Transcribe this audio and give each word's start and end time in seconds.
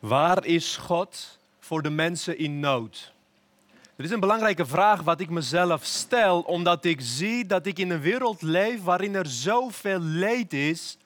Waar 0.00 0.44
is 0.44 0.76
God 0.76 1.38
voor 1.58 1.82
de 1.82 1.90
mensen 1.90 2.38
in 2.38 2.60
nood? 2.60 3.12
Dat 3.96 4.06
is 4.06 4.10
een 4.10 4.20
belangrijke 4.20 4.66
vraag 4.66 5.02
wat 5.02 5.20
ik 5.20 5.30
mezelf 5.30 5.84
stel, 5.84 6.40
omdat 6.40 6.84
ik 6.84 7.00
zie 7.00 7.46
dat 7.46 7.66
ik 7.66 7.78
in 7.78 7.90
een 7.90 8.00
wereld 8.00 8.42
leef 8.42 8.82
waarin 8.82 9.14
er 9.14 9.26
zoveel 9.26 9.98
leed 9.98 10.52
is, 10.52 10.96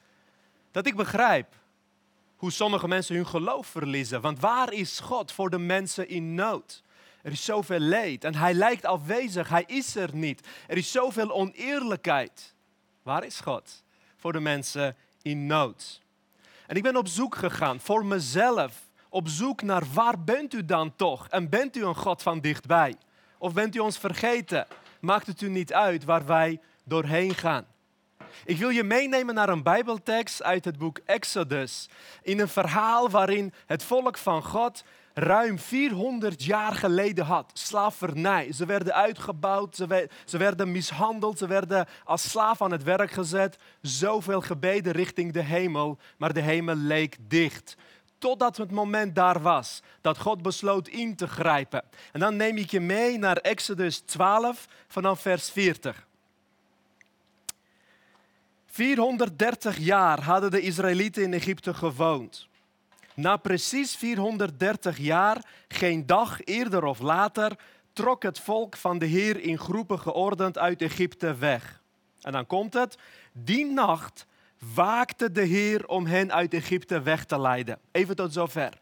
dat 0.71 0.87
ik 0.87 0.97
begrijp 0.97 1.47
hoe 2.37 2.53
sommige 2.53 2.89
mensen 2.89 3.15
hun 3.15 3.27
geloof 3.27 3.67
verliezen. 3.67 4.21
Want 4.21 4.41
waar 4.41 4.73
is 4.73 5.01
God 5.01 5.33
voor 5.33 5.51
de 5.51 5.59
mensen 5.59 6.09
in 6.09 6.35
nood? 6.35 6.83
Er 7.23 7.33
is 7.33 7.45
zoveel 7.45 7.79
leed 7.79 8.25
en 8.25 8.35
hij 8.35 8.55
lijkt 8.55 8.85
afwezig, 8.85 9.49
hij 9.49 9.65
is 9.67 9.97
er 9.97 10.11
niet. 10.13 10.47
Er 10.67 10.77
is 10.77 10.93
zoveel 10.93 11.31
oneerlijkheid. 11.31 12.55
Waar 13.03 13.25
is 13.25 13.41
God 13.41 13.83
voor 14.17 14.33
de 14.33 14.41
mensen 14.41 14.97
in 15.23 15.47
nood? 15.47 16.03
En 16.67 16.77
ik 16.77 16.83
ben 16.83 16.97
op 16.97 17.09
zoek 17.09 17.35
gegaan 17.35 17.81
voor 17.81 18.07
mezelf 18.07 18.83
op 19.09 19.29
zoek 19.29 19.63
naar 19.63 19.83
waar 19.93 20.25
bent 20.25 20.55
u 20.55 20.65
dan 20.65 20.97
toch? 20.97 21.29
En 21.29 21.49
bent 21.49 21.77
u 21.77 21.85
een 21.85 21.95
God 21.95 22.23
van 22.23 22.41
dichtbij? 22.41 22.95
Of 23.39 23.53
bent 23.53 23.75
u 23.75 23.79
ons 23.79 23.99
vergeten? 23.99 24.67
Maakt 25.01 25.27
het 25.27 25.41
u 25.41 25.49
niet 25.49 25.73
uit 25.73 26.05
waar 26.05 26.27
wij 26.27 26.61
doorheen 26.85 27.35
gaan? 27.35 27.67
Ik 28.45 28.57
wil 28.57 28.69
je 28.69 28.85
meenemen 28.85 29.35
naar 29.35 29.49
een 29.49 29.63
Bijbeltekst 29.63 30.43
uit 30.43 30.65
het 30.65 30.79
boek 30.79 31.01
Exodus. 31.05 31.89
In 32.23 32.41
een 32.41 32.49
verhaal 32.49 33.11
waarin 33.11 33.53
het 33.67 33.83
volk 33.83 34.19
van 34.19 34.43
God 34.43 34.85
ruim 35.15 35.59
400 35.59 36.45
jaar 36.45 36.73
geleden 36.73 37.25
had. 37.25 37.51
Slavernij. 37.55 38.53
Ze 38.53 38.67
werden 38.67 38.95
uitgebouwd, 38.95 39.77
ze, 40.25 40.39
werden 40.39 40.73
mishandeld, 40.73 41.39
ze 41.39 41.47
werden 41.47 41.87
als 42.05 42.31
slaaf 42.31 42.63
aan 42.63 42.73
het 42.73 42.83
werk 42.83 43.11
gezet. 43.11 43.59
Zoveel 43.81 44.41
gebeden 44.41 44.93
richting 44.93 45.33
de 45.33 45.43
hemel, 45.43 45.99
maar 46.19 46.33
de 46.33 46.41
hemel 46.41 46.75
leek 46.75 47.17
dicht 47.21 47.77
totdat 48.19 48.57
het 48.57 48.71
moment 48.71 49.15
daar 49.15 49.43
was 49.43 49.83
dat 50.01 50.19
God 50.19 50.43
besloot 50.43 50.89
in 50.89 51.17
te 51.17 51.29
grijpen. 51.29 51.85
En 52.13 52.21
dan 52.21 52.37
neem 52.37 52.57
ik 52.57 52.71
je 52.71 52.81
mee 52.81 53.19
naar 53.19 53.37
Exodus 53.37 53.99
12 53.99 54.67
vanaf 54.89 55.21
vers 55.21 55.51
40. 55.51 56.07
430 58.75 59.79
jaar 59.79 60.23
hadden 60.23 60.51
de 60.51 60.61
Israëlieten 60.61 61.23
in 61.23 61.33
Egypte 61.33 61.75
gewoond. 61.75 62.49
Na 63.15 63.37
precies 63.37 63.97
430 63.97 64.99
jaar, 64.99 65.45
geen 65.69 66.07
dag 66.07 66.45
eerder 66.45 66.85
of 66.85 66.99
later, 66.99 67.59
trok 67.93 68.23
het 68.23 68.39
volk 68.39 68.77
van 68.77 68.99
de 68.99 69.07
Heer 69.07 69.41
in 69.41 69.59
groepen 69.59 69.99
geordend 69.99 70.59
uit 70.59 70.83
Egypte 70.83 71.35
weg. 71.35 71.81
En 72.21 72.33
dan 72.33 72.47
komt 72.47 72.75
het, 72.75 72.99
die 73.33 73.67
nacht 73.67 74.27
waakte 74.75 75.33
de 75.33 75.45
Heer 75.45 75.87
om 75.87 76.07
hen 76.07 76.33
uit 76.33 76.55
Egypte 76.55 77.03
weg 77.03 77.25
te 77.25 77.41
leiden. 77.41 77.79
Even 77.93 78.17
tot 78.17 78.33
zover. 78.33 78.73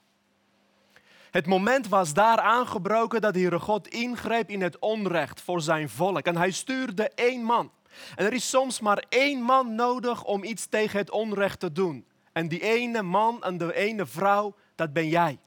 Het 1.30 1.46
moment 1.46 1.88
was 1.88 2.14
daar 2.14 2.38
aangebroken 2.38 3.20
dat 3.20 3.34
de 3.34 3.40
Heere 3.40 3.58
God 3.58 3.88
ingreep 3.88 4.50
in 4.50 4.62
het 4.62 4.78
onrecht 4.78 5.40
voor 5.40 5.60
zijn 5.60 5.88
volk. 5.88 6.26
En 6.26 6.36
hij 6.36 6.50
stuurde 6.50 7.10
één 7.14 7.42
man. 7.42 7.70
En 8.14 8.26
er 8.26 8.32
is 8.32 8.48
soms 8.48 8.80
maar 8.80 9.04
één 9.08 9.42
man 9.42 9.74
nodig 9.74 10.24
om 10.24 10.44
iets 10.44 10.66
tegen 10.66 10.98
het 10.98 11.10
onrecht 11.10 11.60
te 11.60 11.72
doen. 11.72 12.04
En 12.32 12.48
die 12.48 12.60
ene 12.60 13.02
man 13.02 13.42
en 13.42 13.58
de 13.58 13.74
ene 13.74 14.06
vrouw, 14.06 14.54
dat 14.74 14.92
ben 14.92 15.08
jij. 15.08 15.38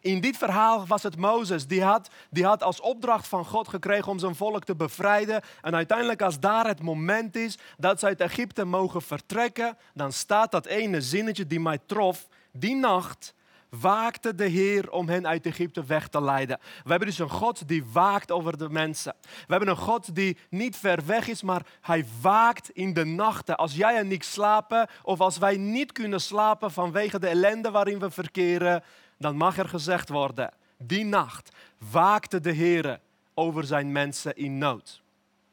In 0.00 0.20
dit 0.20 0.36
verhaal 0.36 0.86
was 0.86 1.02
het 1.02 1.16
Mozes. 1.16 1.66
Die 1.66 1.82
had, 1.82 2.10
die 2.30 2.44
had 2.44 2.62
als 2.62 2.80
opdracht 2.80 3.28
van 3.28 3.44
God 3.44 3.68
gekregen 3.68 4.12
om 4.12 4.18
zijn 4.18 4.34
volk 4.34 4.64
te 4.64 4.76
bevrijden. 4.76 5.42
En 5.62 5.74
uiteindelijk 5.74 6.22
als 6.22 6.40
daar 6.40 6.66
het 6.66 6.82
moment 6.82 7.36
is 7.36 7.58
dat 7.78 8.00
ze 8.00 8.06
uit 8.06 8.20
Egypte 8.20 8.64
mogen 8.64 9.02
vertrekken, 9.02 9.76
dan 9.94 10.12
staat 10.12 10.50
dat 10.50 10.66
ene 10.66 11.00
zinnetje 11.00 11.46
die 11.46 11.60
mij 11.60 11.78
trof. 11.86 12.28
Die 12.52 12.74
nacht 12.74 13.34
waakte 13.80 14.34
de 14.34 14.44
Heer 14.44 14.90
om 14.90 15.08
hen 15.08 15.26
uit 15.26 15.46
Egypte 15.46 15.84
weg 15.84 16.08
te 16.08 16.22
leiden. 16.22 16.58
We 16.84 16.90
hebben 16.90 17.08
dus 17.08 17.18
een 17.18 17.30
God 17.30 17.68
die 17.68 17.84
waakt 17.92 18.30
over 18.30 18.58
de 18.58 18.70
mensen. 18.70 19.14
We 19.22 19.30
hebben 19.46 19.68
een 19.68 19.76
God 19.76 20.14
die 20.14 20.36
niet 20.50 20.76
ver 20.76 21.06
weg 21.06 21.28
is, 21.28 21.42
maar 21.42 21.66
hij 21.80 22.04
waakt 22.20 22.70
in 22.70 22.92
de 22.92 23.04
nachten. 23.04 23.56
Als 23.56 23.74
jij 23.74 23.96
en 23.96 24.12
ik 24.12 24.22
slapen, 24.22 24.88
of 25.02 25.20
als 25.20 25.38
wij 25.38 25.56
niet 25.56 25.92
kunnen 25.92 26.20
slapen 26.20 26.70
vanwege 26.70 27.18
de 27.18 27.28
ellende 27.28 27.70
waarin 27.70 27.98
we 27.98 28.10
verkeren, 28.10 28.82
dan 29.18 29.36
mag 29.36 29.58
er 29.58 29.68
gezegd 29.68 30.08
worden, 30.08 30.52
die 30.78 31.04
nacht 31.04 31.56
waakte 31.90 32.40
de 32.40 32.52
Heer 32.52 33.00
over 33.34 33.64
zijn 33.64 33.92
mensen 33.92 34.36
in 34.36 34.58
nood. 34.58 35.02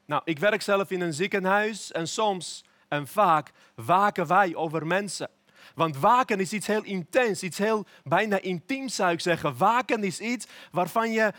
Nou, 0.06 0.22
ik 0.26 0.40
werk 0.40 0.62
zelf 0.62 0.92
in 0.92 1.02
een 1.02 1.14
ziekenhuis 1.14 1.92
en 1.92 2.08
soms 2.08 2.64
en 2.88 3.08
vaak 3.08 3.52
waken 3.76 4.28
wij 4.28 4.56
over 4.56 4.88
mensen. 4.88 5.30
Want 5.74 5.98
waken 5.98 6.40
is 6.40 6.54
iets 6.54 6.68
heel 6.68 6.84
intens, 6.84 7.44
iets 7.44 7.58
heel 7.58 7.86
bijna 8.04 8.40
intiem 8.42 8.90
zou 8.90 9.12
ik 9.12 9.20
zeggen. 9.20 9.58
Waken 9.58 10.04
is 10.04 10.20
iets 10.20 10.48
waarvan 10.72 11.12
je 11.12 11.34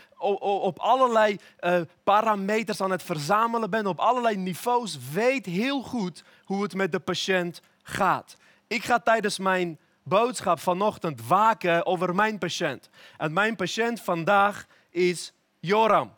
op 0.63 0.79
allerlei 0.79 1.37
uh, 1.59 1.81
parameters 2.03 2.81
aan 2.81 2.91
het 2.91 3.03
verzamelen 3.03 3.69
bent, 3.69 3.87
op 3.87 3.99
allerlei 3.99 4.37
niveaus 4.37 4.97
weet 5.13 5.45
heel 5.45 5.81
goed 5.81 6.23
hoe 6.43 6.63
het 6.63 6.73
met 6.73 6.91
de 6.91 6.99
patiënt 6.99 7.61
gaat. 7.83 8.37
Ik 8.67 8.83
ga 8.83 8.99
tijdens 8.99 9.39
mijn 9.39 9.79
boodschap 10.03 10.59
vanochtend 10.59 11.27
waken 11.27 11.85
over 11.85 12.15
mijn 12.15 12.37
patiënt. 12.37 12.89
En 13.17 13.33
mijn 13.33 13.55
patiënt 13.55 14.01
vandaag 14.01 14.65
is 14.89 15.33
Joram. 15.59 16.15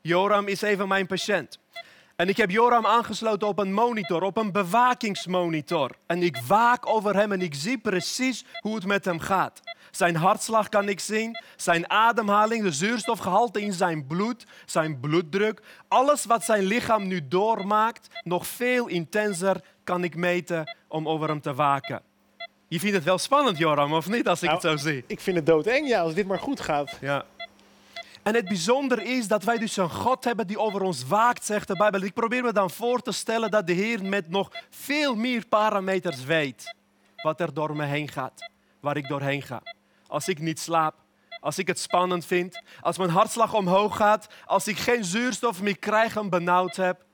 Joram 0.00 0.48
is 0.48 0.62
even 0.62 0.88
mijn 0.88 1.06
patiënt. 1.06 1.58
En 2.16 2.28
ik 2.28 2.36
heb 2.36 2.50
Joram 2.50 2.86
aangesloten 2.86 3.48
op 3.48 3.58
een 3.58 3.72
monitor, 3.72 4.22
op 4.22 4.36
een 4.36 4.52
bewakingsmonitor. 4.52 5.90
En 6.06 6.22
ik 6.22 6.36
waak 6.46 6.86
over 6.86 7.14
hem 7.14 7.32
en 7.32 7.42
ik 7.42 7.54
zie 7.54 7.78
precies 7.78 8.44
hoe 8.60 8.74
het 8.74 8.86
met 8.86 9.04
hem 9.04 9.18
gaat. 9.18 9.60
Zijn 9.90 10.16
hartslag 10.16 10.68
kan 10.68 10.88
ik 10.88 11.00
zien, 11.00 11.38
zijn 11.56 11.90
ademhaling, 11.90 12.62
de 12.62 12.72
zuurstofgehalte 12.72 13.60
in 13.60 13.72
zijn 13.72 14.06
bloed, 14.06 14.46
zijn 14.66 15.00
bloeddruk. 15.00 15.62
Alles 15.88 16.24
wat 16.24 16.44
zijn 16.44 16.64
lichaam 16.64 17.06
nu 17.06 17.28
doormaakt, 17.28 18.08
nog 18.22 18.46
veel 18.46 18.86
intenser 18.86 19.60
kan 19.84 20.04
ik 20.04 20.16
meten 20.16 20.76
om 20.88 21.08
over 21.08 21.28
hem 21.28 21.40
te 21.40 21.54
waken. 21.54 22.02
Je 22.68 22.80
vindt 22.80 22.96
het 22.96 23.04
wel 23.04 23.18
spannend, 23.18 23.58
Joram, 23.58 23.92
of 23.92 24.08
niet, 24.08 24.28
als 24.28 24.42
ik 24.42 24.50
het 24.50 24.62
nou, 24.62 24.78
zo 24.78 24.88
zie? 24.88 25.04
Ik 25.06 25.20
vind 25.20 25.36
het 25.36 25.46
doodeng, 25.46 25.88
ja, 25.88 26.00
als 26.00 26.14
dit 26.14 26.26
maar 26.26 26.38
goed 26.38 26.60
gaat. 26.60 26.98
Ja. 27.00 27.24
En 28.26 28.34
het 28.34 28.48
bijzondere 28.48 29.04
is 29.04 29.28
dat 29.28 29.44
wij 29.44 29.58
dus 29.58 29.76
een 29.76 29.90
God 29.90 30.24
hebben 30.24 30.46
die 30.46 30.58
over 30.58 30.82
ons 30.82 31.06
waakt, 31.06 31.44
zegt 31.44 31.68
de 31.68 31.76
Bijbel. 31.76 32.00
Ik 32.00 32.14
probeer 32.14 32.42
me 32.42 32.52
dan 32.52 32.70
voor 32.70 33.00
te 33.00 33.12
stellen 33.12 33.50
dat 33.50 33.66
de 33.66 33.72
Heer 33.72 34.04
met 34.04 34.28
nog 34.28 34.50
veel 34.70 35.14
meer 35.14 35.46
parameters 35.46 36.24
weet 36.24 36.74
wat 37.22 37.40
er 37.40 37.54
door 37.54 37.76
me 37.76 37.84
heen 37.84 38.08
gaat, 38.08 38.50
waar 38.80 38.96
ik 38.96 39.08
doorheen 39.08 39.42
ga. 39.42 39.62
Als 40.06 40.28
ik 40.28 40.38
niet 40.38 40.60
slaap, 40.60 40.94
als 41.40 41.58
ik 41.58 41.66
het 41.66 41.78
spannend 41.78 42.24
vind, 42.24 42.62
als 42.80 42.98
mijn 42.98 43.10
hartslag 43.10 43.54
omhoog 43.54 43.96
gaat, 43.96 44.26
als 44.44 44.68
ik 44.68 44.78
geen 44.78 45.04
zuurstof 45.04 45.62
meer 45.62 45.78
krijg 45.78 46.16
en 46.16 46.30
benauwd 46.30 46.76
heb, 46.76 47.04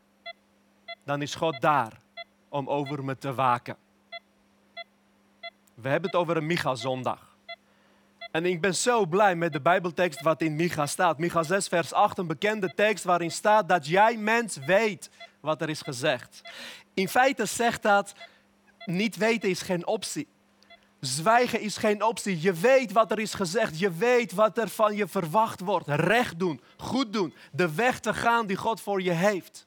dan 1.05 1.23
is 1.23 1.35
God 1.35 1.61
daar 1.61 2.01
om 2.49 2.69
over 2.69 3.05
me 3.05 3.19
te 3.19 3.35
waken. 3.35 3.77
We 5.75 5.89
hebben 5.89 6.11
het 6.11 6.21
over 6.21 6.37
een 6.37 6.47
Micha-zondag. 6.47 7.32
En 8.33 8.47
ik 8.47 8.61
ben 8.61 8.75
zo 8.75 9.07
blij 9.07 9.37
met 9.37 9.53
de 9.53 9.61
Bijbeltekst 9.61 10.21
wat 10.21 10.43
in 10.43 10.57
Micha 10.57 10.87
staat. 10.87 11.19
Micha 11.19 11.43
6, 11.43 11.69
vers 11.69 11.93
8, 11.93 12.19
een 12.19 12.27
bekende 12.27 12.73
tekst 12.75 13.05
waarin 13.05 13.31
staat 13.31 13.69
dat 13.69 13.87
jij 13.87 14.17
mens 14.17 14.57
weet 14.57 15.11
wat 15.41 15.63
er 15.63 15.69
is 15.69 15.81
gezegd. 15.81 16.41
In 16.95 17.09
feite 17.09 17.45
zegt 17.47 17.83
dat, 17.83 18.15
niet 18.85 19.17
weten 19.17 19.49
is 19.49 19.63
geen 19.63 19.87
optie. 19.87 20.29
Zwijgen 21.01 21.61
is 21.61 21.77
geen 21.77 22.03
optie. 22.03 22.43
Je 22.43 22.53
weet 22.53 22.93
wat 22.93 23.11
er 23.11 23.19
is 23.19 23.35
gezegd. 23.35 23.79
Je 23.79 23.91
weet 23.91 24.33
wat 24.33 24.59
er 24.59 24.69
van 24.69 24.97
je 24.97 25.09
verwacht 25.09 25.61
wordt. 25.61 25.89
Recht 25.89 26.39
doen, 26.39 26.61
goed 26.77 27.13
doen. 27.13 27.35
De 27.53 27.75
weg 27.75 28.01
te 28.01 28.15
gaan 28.15 28.47
die 28.47 28.57
God 28.57 28.81
voor 28.81 29.03
je 29.03 29.11
heeft. 29.11 29.67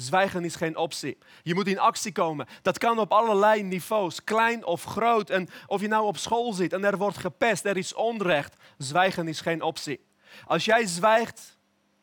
Zwijgen 0.00 0.44
is 0.44 0.54
geen 0.54 0.76
optie. 0.76 1.18
Je 1.42 1.54
moet 1.54 1.66
in 1.66 1.78
actie 1.78 2.12
komen. 2.12 2.46
Dat 2.62 2.78
kan 2.78 2.98
op 2.98 3.12
allerlei 3.12 3.62
niveaus, 3.62 4.24
klein 4.24 4.64
of 4.64 4.84
groot. 4.84 5.30
En 5.30 5.48
of 5.66 5.80
je 5.80 5.88
nou 5.88 6.04
op 6.04 6.16
school 6.16 6.52
zit 6.52 6.72
en 6.72 6.84
er 6.84 6.96
wordt 6.96 7.18
gepest, 7.18 7.64
er 7.64 7.76
is 7.76 7.94
onrecht. 7.94 8.54
Zwijgen 8.76 9.28
is 9.28 9.40
geen 9.40 9.62
optie. 9.62 10.00
Als 10.46 10.64
jij 10.64 10.86
zwijgt, 10.86 11.58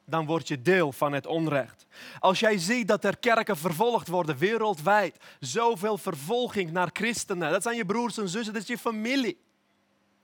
dan 0.06 0.26
word 0.26 0.48
je 0.48 0.62
deel 0.62 0.92
van 0.92 1.14
het 1.14 1.26
onrecht. 1.26 1.86
Als 2.20 2.40
jij 2.40 2.58
ziet 2.58 2.88
dat 2.88 3.04
er 3.04 3.18
kerken 3.18 3.58
vervolgd 3.58 4.08
worden 4.08 4.38
wereldwijd, 4.38 5.18
zoveel 5.40 5.98
vervolging 5.98 6.72
naar 6.72 6.90
christenen, 6.94 7.52
dat 7.52 7.64
zijn 7.64 7.76
je 7.76 7.86
broers 7.86 8.18
en 8.18 8.30
zussen, 8.30 8.54
dat 8.54 8.62
is 8.62 8.68
je 8.68 8.78
familie. 8.78 9.44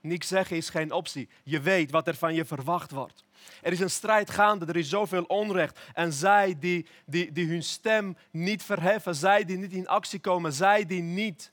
Niks 0.01 0.27
zeggen 0.27 0.57
is 0.57 0.69
geen 0.69 0.91
optie. 0.91 1.29
Je 1.43 1.59
weet 1.59 1.91
wat 1.91 2.07
er 2.07 2.15
van 2.15 2.33
je 2.33 2.45
verwacht 2.45 2.91
wordt. 2.91 3.23
Er 3.61 3.71
is 3.71 3.79
een 3.79 3.89
strijd 3.89 4.29
gaande, 4.29 4.65
er 4.65 4.75
is 4.75 4.89
zoveel 4.89 5.23
onrecht. 5.23 5.79
En 5.93 6.13
zij 6.13 6.55
die, 6.59 6.87
die, 7.05 7.31
die 7.31 7.47
hun 7.47 7.63
stem 7.63 8.17
niet 8.31 8.63
verheffen, 8.63 9.15
zij 9.15 9.45
die 9.45 9.57
niet 9.57 9.73
in 9.73 9.87
actie 9.87 10.19
komen, 10.19 10.53
zij 10.53 10.85
die 10.85 11.01
niet 11.01 11.51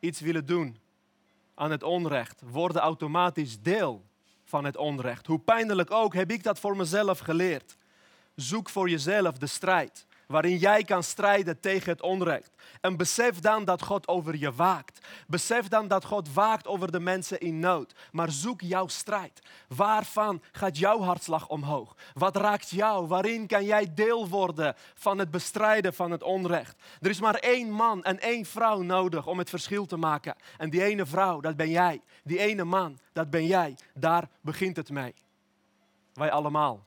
iets 0.00 0.20
willen 0.20 0.46
doen 0.46 0.78
aan 1.54 1.70
het 1.70 1.82
onrecht, 1.82 2.42
worden 2.50 2.82
automatisch 2.82 3.60
deel 3.60 4.04
van 4.44 4.64
het 4.64 4.76
onrecht. 4.76 5.26
Hoe 5.26 5.38
pijnlijk 5.38 5.90
ook, 5.90 6.14
heb 6.14 6.30
ik 6.30 6.42
dat 6.42 6.58
voor 6.60 6.76
mezelf 6.76 7.18
geleerd. 7.18 7.76
Zoek 8.34 8.68
voor 8.68 8.90
jezelf 8.90 9.38
de 9.38 9.46
strijd. 9.46 10.06
Waarin 10.28 10.56
jij 10.56 10.84
kan 10.84 11.02
strijden 11.02 11.60
tegen 11.60 11.92
het 11.92 12.02
onrecht. 12.02 12.50
En 12.80 12.96
besef 12.96 13.38
dan 13.38 13.64
dat 13.64 13.82
God 13.82 14.08
over 14.08 14.36
je 14.36 14.52
waakt. 14.52 15.06
Besef 15.26 15.68
dan 15.68 15.88
dat 15.88 16.04
God 16.04 16.32
waakt 16.32 16.66
over 16.66 16.92
de 16.92 17.00
mensen 17.00 17.40
in 17.40 17.58
nood. 17.58 17.94
Maar 18.12 18.30
zoek 18.30 18.60
jouw 18.60 18.86
strijd. 18.86 19.42
Waarvan 19.68 20.42
gaat 20.52 20.78
jouw 20.78 21.00
hartslag 21.00 21.48
omhoog? 21.48 21.96
Wat 22.14 22.36
raakt 22.36 22.70
jou? 22.70 23.06
Waarin 23.06 23.46
kan 23.46 23.64
jij 23.64 23.94
deel 23.94 24.28
worden 24.28 24.74
van 24.94 25.18
het 25.18 25.30
bestrijden 25.30 25.94
van 25.94 26.10
het 26.10 26.22
onrecht? 26.22 26.82
Er 27.00 27.10
is 27.10 27.20
maar 27.20 27.34
één 27.34 27.70
man 27.70 28.04
en 28.04 28.20
één 28.20 28.44
vrouw 28.44 28.82
nodig 28.82 29.26
om 29.26 29.38
het 29.38 29.50
verschil 29.50 29.86
te 29.86 29.96
maken. 29.96 30.36
En 30.56 30.70
die 30.70 30.82
ene 30.82 31.06
vrouw, 31.06 31.40
dat 31.40 31.56
ben 31.56 31.70
jij. 31.70 32.00
Die 32.24 32.38
ene 32.38 32.64
man, 32.64 32.98
dat 33.12 33.30
ben 33.30 33.46
jij. 33.46 33.76
Daar 33.94 34.28
begint 34.40 34.76
het 34.76 34.90
mee. 34.90 35.14
Wij 36.14 36.30
allemaal 36.30 36.86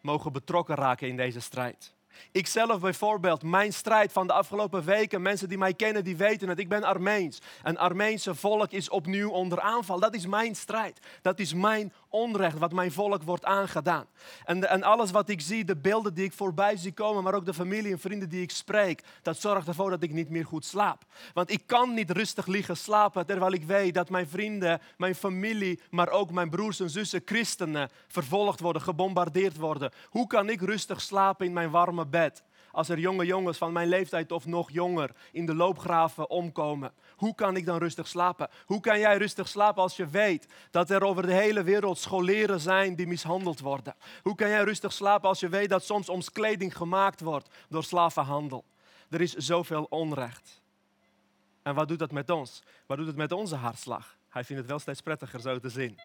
mogen 0.00 0.32
betrokken 0.32 0.74
raken 0.74 1.08
in 1.08 1.16
deze 1.16 1.40
strijd. 1.40 1.94
Ikzelf 2.32 2.80
bijvoorbeeld, 2.80 3.42
mijn 3.42 3.72
strijd 3.72 4.12
van 4.12 4.26
de 4.26 4.32
afgelopen 4.32 4.84
weken, 4.84 5.22
mensen 5.22 5.48
die 5.48 5.58
mij 5.58 5.74
kennen, 5.74 6.04
die 6.04 6.16
weten 6.16 6.48
het, 6.48 6.58
ik 6.58 6.68
ben 6.68 6.82
Armeens. 6.84 7.38
En 7.62 7.76
Armeense 7.76 8.34
volk 8.34 8.70
is 8.70 8.88
opnieuw 8.88 9.30
onder 9.30 9.60
aanval. 9.60 10.00
Dat 10.00 10.14
is 10.14 10.26
mijn 10.26 10.54
strijd. 10.54 10.98
Dat 11.22 11.38
is 11.38 11.54
mijn 11.54 11.92
onrecht 12.08 12.58
wat 12.58 12.72
mijn 12.72 12.92
volk 12.92 13.22
wordt 13.22 13.44
aangedaan. 13.44 14.06
En, 14.44 14.68
en 14.68 14.82
alles 14.82 15.10
wat 15.10 15.28
ik 15.28 15.40
zie, 15.40 15.64
de 15.64 15.76
beelden 15.76 16.14
die 16.14 16.24
ik 16.24 16.32
voorbij 16.32 16.76
zie 16.76 16.92
komen, 16.92 17.22
maar 17.22 17.34
ook 17.34 17.44
de 17.44 17.54
familie 17.54 17.92
en 17.92 17.98
vrienden 17.98 18.28
die 18.28 18.42
ik 18.42 18.50
spreek, 18.50 19.02
dat 19.22 19.40
zorgt 19.40 19.68
ervoor 19.68 19.90
dat 19.90 20.02
ik 20.02 20.12
niet 20.12 20.30
meer 20.30 20.46
goed 20.46 20.64
slaap. 20.64 21.04
Want 21.32 21.50
ik 21.50 21.62
kan 21.66 21.94
niet 21.94 22.10
rustig 22.10 22.46
liggen 22.46 22.76
slapen 22.76 23.26
terwijl 23.26 23.52
ik 23.52 23.64
weet 23.64 23.94
dat 23.94 24.10
mijn 24.10 24.28
vrienden, 24.28 24.80
mijn 24.96 25.14
familie, 25.14 25.80
maar 25.90 26.08
ook 26.08 26.30
mijn 26.30 26.50
broers 26.50 26.80
en 26.80 26.90
zussen, 26.90 27.22
christenen, 27.24 27.90
vervolgd 28.08 28.60
worden, 28.60 28.82
gebombardeerd 28.82 29.56
worden. 29.56 29.92
Hoe 30.08 30.26
kan 30.26 30.48
ik 30.48 30.60
rustig 30.60 31.00
slapen 31.00 31.46
in 31.46 31.52
mijn 31.52 31.70
warme 31.70 32.03
bed? 32.06 32.44
als 32.74 32.88
er 32.88 32.98
jonge 32.98 33.26
jongens 33.26 33.58
van 33.58 33.72
mijn 33.72 33.88
leeftijd 33.88 34.32
of 34.32 34.46
nog 34.46 34.70
jonger 34.70 35.10
in 35.32 35.46
de 35.46 35.54
loopgraven 35.54 36.30
omkomen? 36.30 36.92
Hoe 37.16 37.34
kan 37.34 37.56
ik 37.56 37.66
dan 37.66 37.78
rustig 37.78 38.08
slapen? 38.08 38.48
Hoe 38.66 38.80
kan 38.80 38.98
jij 38.98 39.16
rustig 39.16 39.48
slapen 39.48 39.82
als 39.82 39.96
je 39.96 40.06
weet 40.06 40.46
dat 40.70 40.90
er 40.90 41.02
over 41.02 41.26
de 41.26 41.32
hele 41.32 41.62
wereld 41.62 41.98
scholieren 41.98 42.60
zijn 42.60 42.94
die 42.94 43.06
mishandeld 43.06 43.60
worden? 43.60 43.94
Hoe 44.22 44.34
kan 44.34 44.48
jij 44.48 44.62
rustig 44.62 44.92
slapen 44.92 45.28
als 45.28 45.40
je 45.40 45.48
weet 45.48 45.68
dat 45.68 45.84
soms 45.84 46.08
ons 46.08 46.30
kleding 46.30 46.76
gemaakt 46.76 47.20
wordt 47.20 47.48
door 47.68 47.84
slavenhandel? 47.84 48.64
Er 49.10 49.20
is 49.20 49.34
zoveel 49.34 49.86
onrecht. 49.90 50.62
En 51.62 51.74
wat 51.74 51.88
doet 51.88 51.98
dat 51.98 52.12
met 52.12 52.30
ons? 52.30 52.62
Wat 52.86 52.96
doet 52.96 53.06
het 53.06 53.16
met 53.16 53.32
onze 53.32 53.56
hartslag? 53.56 54.16
Hij 54.28 54.44
vindt 54.44 54.62
het 54.62 54.70
wel 54.70 54.80
steeds 54.80 55.00
prettiger 55.00 55.40
zo 55.40 55.58
te 55.58 55.68
zien. 55.68 56.00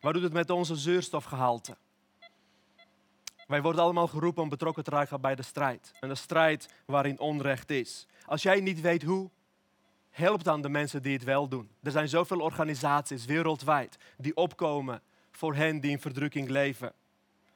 Wat 0.00 0.14
doet 0.14 0.22
het 0.22 0.32
met 0.32 0.50
onze 0.50 0.76
zuurstofgehalte? 0.76 1.76
Wij 3.50 3.62
worden 3.62 3.82
allemaal 3.82 4.06
geroepen 4.06 4.42
om 4.42 4.48
betrokken 4.48 4.84
te 4.84 4.90
raken 4.90 5.20
bij 5.20 5.34
de 5.34 5.42
strijd. 5.42 5.92
En 6.00 6.08
de 6.08 6.14
strijd 6.14 6.68
waarin 6.84 7.18
onrecht 7.18 7.70
is. 7.70 8.06
Als 8.26 8.42
jij 8.42 8.60
niet 8.60 8.80
weet 8.80 9.02
hoe, 9.02 9.30
help 10.10 10.44
dan 10.44 10.62
de 10.62 10.68
mensen 10.68 11.02
die 11.02 11.12
het 11.12 11.24
wel 11.24 11.48
doen. 11.48 11.70
Er 11.82 11.90
zijn 11.90 12.08
zoveel 12.08 12.40
organisaties 12.40 13.24
wereldwijd 13.24 13.96
die 14.16 14.36
opkomen 14.36 15.02
voor 15.30 15.54
hen 15.54 15.80
die 15.80 15.90
in 15.90 16.00
verdrukking 16.00 16.48
leven. 16.48 16.92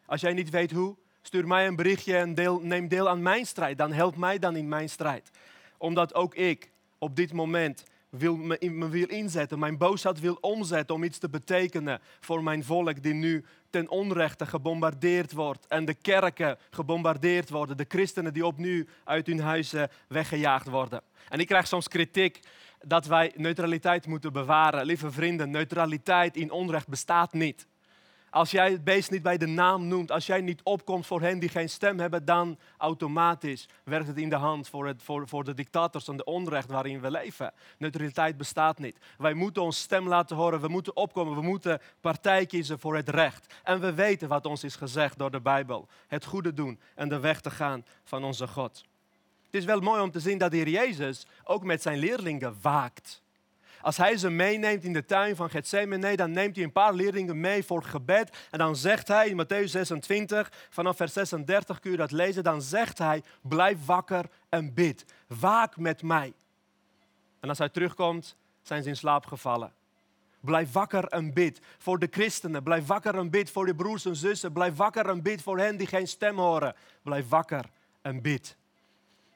Als 0.07 0.21
jij 0.21 0.33
niet 0.33 0.51
weet 0.51 0.71
hoe, 0.71 0.97
stuur 1.23 1.47
mij 1.47 1.67
een 1.67 1.77
berichtje 1.77 2.17
en 2.17 2.35
deel, 2.35 2.61
neem 2.61 2.89
deel 2.89 3.09
aan 3.09 3.23
mijn 3.23 3.47
strijd. 3.47 3.79
Dan 3.79 3.93
help 3.93 4.17
mij 4.17 4.39
dan 4.39 4.57
in 4.57 4.69
mijn 4.69 4.89
strijd. 4.89 5.31
Omdat 5.79 6.15
ook 6.15 6.35
ik 6.35 6.71
op 6.99 7.17
dit 7.17 7.33
moment 7.33 7.85
wil 8.09 8.37
me, 8.37 8.59
me 8.61 8.89
wil 8.89 9.09
inzetten, 9.09 9.59
mijn 9.59 9.79
boosheid 9.79 10.21
wil 10.21 10.39
omzetten 10.41 10.95
om 10.95 11.05
iets 11.05 11.19
te 11.19 11.29
betekenen 11.29 12.01
voor 12.21 12.43
mijn 12.43 12.65
volk 12.65 13.03
die 13.03 13.15
nu 13.15 13.45
ten 13.75 13.91
onrechte 13.91 14.47
gebombardeerd 14.47 15.33
wordt 15.33 15.67
en 15.67 15.85
de 15.85 15.95
kerken 15.95 16.59
gebombardeerd 16.71 17.51
worden, 17.51 17.77
de 17.77 17.85
christenen 17.89 18.33
die 18.33 18.47
opnieuw 18.47 18.85
uit 19.05 19.27
hun 19.27 19.41
huizen 19.41 19.91
weggejaagd 20.09 20.69
worden. 20.69 21.03
En 21.29 21.39
ik 21.39 21.47
krijg 21.47 21.67
soms 21.67 21.89
kritiek 21.89 22.41
dat 22.81 23.07
wij 23.07 23.33
neutraliteit 23.37 24.07
moeten 24.07 24.33
bewaren. 24.33 24.87
Lieve 24.87 25.11
vrienden, 25.11 25.51
neutraliteit 25.51 26.37
in 26.37 26.51
onrecht 26.51 26.89
bestaat 26.89 27.33
niet. 27.33 27.67
Als 28.35 28.51
jij 28.51 28.71
het 28.71 28.85
beest 28.85 29.11
niet 29.11 29.23
bij 29.23 29.37
de 29.37 29.47
naam 29.47 29.89
noemt, 29.89 30.11
als 30.11 30.27
jij 30.27 30.41
niet 30.41 30.63
opkomt 30.63 31.07
voor 31.07 31.21
hen 31.21 31.39
die 31.39 31.49
geen 31.49 31.69
stem 31.69 31.99
hebben, 31.99 32.25
dan 32.25 32.59
automatisch 32.79 33.69
werkt 33.85 34.07
het 34.07 34.17
in 34.17 34.29
de 34.29 34.37
hand 34.37 34.69
voor, 34.69 34.87
het, 34.87 35.03
voor, 35.03 35.29
voor 35.29 35.45
de 35.45 35.55
dictators 35.55 36.09
en 36.09 36.17
de 36.17 36.25
onrecht 36.25 36.71
waarin 36.71 37.01
we 37.01 37.11
leven. 37.11 37.53
Neutraliteit 37.79 38.37
bestaat 38.37 38.79
niet. 38.79 38.99
Wij 39.19 39.35
moeten 39.35 39.63
ons 39.63 39.79
stem 39.79 40.09
laten 40.09 40.37
horen, 40.37 40.61
we 40.61 40.69
moeten 40.69 40.97
opkomen, 40.97 41.35
we 41.35 41.43
moeten 41.43 41.81
partij 42.01 42.47
kiezen 42.47 42.79
voor 42.79 42.97
het 42.97 43.09
recht. 43.09 43.55
En 43.63 43.81
we 43.81 43.95
weten 43.95 44.29
wat 44.29 44.47
ons 44.47 44.65
is 44.65 44.77
gezegd 44.77 45.19
door 45.19 45.31
de 45.31 45.41
Bijbel. 45.41 45.89
Het 46.07 46.25
goede 46.25 46.53
doen 46.53 46.81
en 46.95 47.09
de 47.09 47.19
weg 47.19 47.41
te 47.41 47.51
gaan 47.51 47.85
van 48.05 48.25
onze 48.25 48.47
God. 48.47 48.85
Het 49.45 49.55
is 49.55 49.65
wel 49.65 49.81
mooi 49.81 50.03
om 50.03 50.11
te 50.11 50.21
zien 50.21 50.39
dat 50.39 50.51
de 50.51 50.57
Heer 50.57 50.69
Jezus 50.69 51.27
ook 51.45 51.65
met 51.65 51.83
zijn 51.83 51.99
leerlingen 51.99 52.57
waakt. 52.61 53.23
Als 53.85 53.97
hij 53.97 54.17
ze 54.17 54.31
meeneemt 54.31 54.85
in 54.85 54.93
de 54.93 55.05
tuin 55.05 55.37
van 55.37 55.51
Gethsemane, 55.51 56.17
dan 56.17 56.31
neemt 56.31 56.57
hij 56.57 56.65
een 56.65 56.73
paar 56.73 56.95
leerlingen 56.95 57.41
mee 57.41 57.65
voor 57.65 57.83
gebed. 57.83 58.37
En 58.51 58.59
dan 58.59 58.77
zegt 58.77 59.09
hij 59.09 59.29
in 59.29 59.45
Matthäus 59.45 59.71
26, 59.71 60.53
vanaf 60.71 60.97
vers 60.97 61.13
36 61.13 61.81
kun 61.81 61.91
je 61.91 61.97
dat 61.97 62.11
lezen, 62.11 62.45
dan 62.45 62.63
zegt 62.63 62.99
hij, 62.99 63.23
blijf 63.43 63.87
wakker 63.87 64.25
en 64.49 64.75
bid. 64.75 65.05
Waak 65.27 65.77
met 65.77 66.03
mij. 66.03 66.33
En 67.41 67.49
als 67.49 67.59
hij 67.59 67.69
terugkomt, 67.69 68.37
zijn 68.63 68.83
ze 68.83 68.89
in 68.89 68.97
slaap 68.97 69.27
gevallen. 69.27 69.73
Blijf 70.41 70.73
wakker 70.73 71.05
en 71.05 71.33
bid 71.33 71.61
voor 71.79 71.99
de 71.99 72.09
christenen. 72.11 72.63
Blijf 72.63 72.87
wakker 72.87 73.19
en 73.19 73.31
bid 73.31 73.51
voor 73.51 73.67
je 73.67 73.75
broers 73.75 74.05
en 74.05 74.17
zussen. 74.17 74.53
Blijf 74.53 74.77
wakker 74.77 75.09
en 75.09 75.23
bid 75.23 75.43
voor 75.43 75.59
hen 75.59 75.77
die 75.77 75.87
geen 75.87 76.09
stem 76.09 76.39
horen. 76.39 76.75
Blijf 77.03 77.29
wakker 77.29 77.65
en 78.03 78.23
bid. 78.23 78.57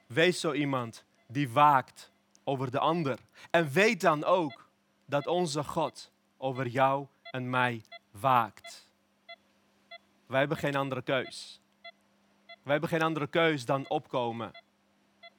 Wees 0.07 0.39
zo 0.39 0.53
iemand 0.53 1.03
die 1.27 1.49
waakt 1.49 2.11
over 2.49 2.71
de 2.71 2.79
ander. 2.79 3.19
En 3.51 3.71
weet 3.71 4.01
dan 4.01 4.23
ook 4.23 4.69
dat 5.05 5.27
onze 5.27 5.63
God 5.63 6.11
over 6.37 6.67
jou 6.67 7.07
en 7.23 7.49
mij 7.49 7.81
waakt. 8.11 8.89
Wij 10.25 10.39
hebben 10.39 10.57
geen 10.57 10.75
andere 10.75 11.01
keus. 11.01 11.61
Wij 12.45 12.71
hebben 12.71 12.89
geen 12.89 13.01
andere 13.01 13.27
keus 13.27 13.65
dan 13.65 13.89
opkomen 13.89 14.51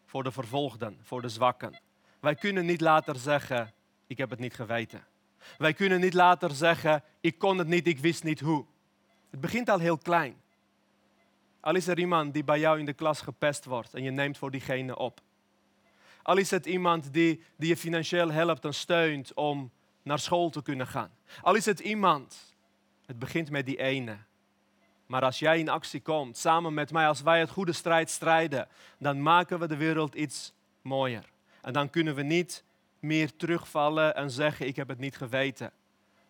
voor 0.06 0.22
de 0.22 0.32
vervolgden, 0.32 0.98
voor 1.02 1.22
de 1.22 1.28
zwakken. 1.28 1.80
Wij 2.20 2.34
kunnen 2.34 2.66
niet 2.66 2.80
later 2.80 3.16
zeggen, 3.16 3.72
ik 4.06 4.18
heb 4.18 4.30
het 4.30 4.38
niet 4.38 4.54
geweten. 4.54 5.04
Wij 5.58 5.72
kunnen 5.72 6.00
niet 6.00 6.14
later 6.14 6.50
zeggen, 6.50 7.02
ik 7.20 7.38
kon 7.38 7.58
het 7.58 7.66
niet, 7.66 7.86
ik 7.86 7.98
wist 7.98 8.24
niet 8.24 8.40
hoe. 8.40 8.64
Het 9.30 9.40
begint 9.40 9.68
al 9.68 9.78
heel 9.78 9.98
klein. 9.98 10.42
Al 11.60 11.74
is 11.74 11.86
er 11.86 11.98
iemand 11.98 12.34
die 12.34 12.44
bij 12.44 12.58
jou 12.58 12.78
in 12.78 12.84
de 12.84 12.92
klas 12.92 13.20
gepest 13.20 13.64
wordt 13.64 13.94
en 13.94 14.02
je 14.02 14.10
neemt 14.10 14.38
voor 14.38 14.50
diegene 14.50 14.96
op. 14.96 15.20
Al 16.22 16.36
is 16.36 16.50
het 16.50 16.66
iemand 16.66 17.12
die, 17.12 17.42
die 17.56 17.68
je 17.68 17.76
financieel 17.76 18.30
helpt 18.30 18.64
en 18.64 18.74
steunt 18.74 19.34
om 19.34 19.70
naar 20.02 20.18
school 20.18 20.50
te 20.50 20.62
kunnen 20.62 20.86
gaan. 20.86 21.10
Al 21.42 21.54
is 21.54 21.64
het 21.64 21.80
iemand, 21.80 22.54
het 23.06 23.18
begint 23.18 23.50
met 23.50 23.66
die 23.66 23.78
ene. 23.78 24.16
Maar 25.06 25.22
als 25.22 25.38
jij 25.38 25.58
in 25.58 25.68
actie 25.68 26.00
komt, 26.00 26.36
samen 26.36 26.74
met 26.74 26.92
mij, 26.92 27.06
als 27.06 27.22
wij 27.22 27.40
het 27.40 27.50
goede 27.50 27.72
strijd 27.72 28.10
strijden, 28.10 28.68
dan 28.98 29.22
maken 29.22 29.58
we 29.58 29.66
de 29.66 29.76
wereld 29.76 30.14
iets 30.14 30.52
mooier. 30.82 31.24
En 31.62 31.72
dan 31.72 31.90
kunnen 31.90 32.14
we 32.14 32.22
niet 32.22 32.64
meer 32.98 33.36
terugvallen 33.36 34.14
en 34.14 34.30
zeggen, 34.30 34.66
ik 34.66 34.76
heb 34.76 34.88
het 34.88 34.98
niet 34.98 35.16
geweten. 35.16 35.72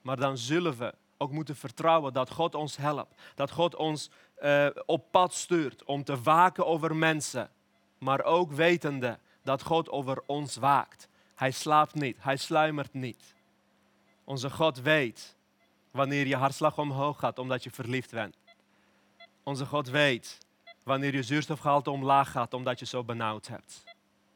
Maar 0.03 0.17
dan 0.17 0.39
zullen 0.39 0.79
we 0.79 0.95
ook 1.17 1.33
moeten 1.33 1.57
vertrouwen 1.57 2.13
dat 2.13 2.31
God 2.31 2.55
ons 2.55 2.77
helpt. 2.77 3.21
Dat 3.35 3.51
God 3.51 3.77
ons 3.77 4.11
uh, 4.43 4.67
op 4.87 5.11
pad 5.11 5.35
stuurt 5.35 5.85
om 5.85 6.05
te 6.05 6.23
waken 6.23 6.67
over 6.67 6.97
mensen. 6.97 7.51
Maar 7.99 8.25
ook 8.25 8.53
wetende 8.53 9.19
dat 9.43 9.63
God 9.63 9.89
over 9.89 10.23
ons 10.27 10.57
waakt. 10.57 11.09
Hij 11.35 11.51
slaapt 11.51 11.95
niet, 11.95 12.17
hij 12.21 12.37
sluimert 12.37 12.93
niet. 12.93 13.35
Onze 14.25 14.51
God 14.51 14.81
weet 14.81 15.37
wanneer 15.91 16.27
je 16.27 16.37
hartslag 16.37 16.79
omhoog 16.79 17.19
gaat 17.19 17.39
omdat 17.39 17.65
je 17.65 17.71
verliefd 17.71 18.11
bent. 18.11 18.37
Onze 19.43 19.67
God 19.67 19.89
weet 19.89 20.39
wanneer 20.83 21.15
je 21.15 21.23
zuurstofgehalte 21.23 21.91
omlaag 21.91 22.31
gaat 22.31 22.55
omdat 22.55 22.79
je 22.79 22.87
zo 22.87 23.05
benauwd 23.05 23.47
hebt. 23.47 23.85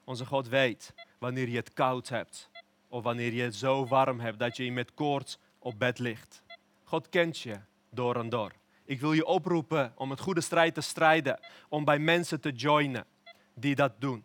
Onze 0.05 0.27
God 0.27 0.49
weet 0.49 0.95
wanneer 1.19 1.49
je 1.49 1.57
het 1.57 1.73
koud 1.73 2.09
hebt 2.09 2.51
of 2.89 3.03
wanneer 3.03 3.33
je 3.33 3.43
het 3.43 3.55
zo 3.55 3.87
warm 3.87 4.21
hebt 4.21 4.39
dat 4.39 4.57
je 4.57 4.73
met 4.73 4.95
koorts 4.95 5.39
op 5.59 5.79
bed 5.79 5.99
ligt. 5.99 6.43
God 6.85 7.09
kent 7.09 7.39
je 7.39 7.59
door 7.91 8.17
en 8.17 8.29
door. 8.29 8.53
Ik 8.85 9.01
wil 9.01 9.13
je 9.13 9.27
oproepen 9.27 9.93
om 9.97 10.11
het 10.11 10.21
goede 10.21 10.41
strijd 10.41 10.75
te 10.75 10.81
strijden, 10.81 11.41
om 11.69 11.85
bij 11.85 11.99
mensen 11.99 12.41
te 12.41 12.51
joinen 12.51 13.07
die 13.55 13.75
dat 13.75 13.93
doen. 13.99 14.25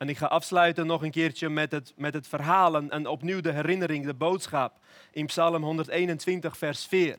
En 0.00 0.08
ik 0.08 0.18
ga 0.18 0.26
afsluiten 0.26 0.86
nog 0.86 1.02
een 1.02 1.10
keertje 1.10 1.48
met 1.48 1.72
het, 1.72 1.92
met 1.96 2.14
het 2.14 2.26
verhaal 2.26 2.76
en 2.76 3.06
opnieuw 3.06 3.40
de 3.40 3.52
herinnering, 3.52 4.04
de 4.04 4.14
boodschap 4.14 4.78
in 5.12 5.26
Psalm 5.26 5.62
121, 5.62 6.56
vers 6.56 6.86
4. 6.86 7.18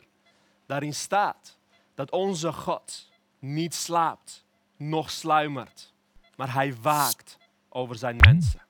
Daarin 0.65 0.93
staat 0.93 1.57
dat 1.95 2.11
onze 2.11 2.51
God 2.51 3.09
niet 3.39 3.75
slaapt, 3.75 4.45
noch 4.77 5.09
sluimert, 5.09 5.93
maar 6.35 6.53
hij 6.53 6.75
waakt 6.81 7.37
over 7.69 7.95
zijn 7.95 8.15
mensen. 8.15 8.61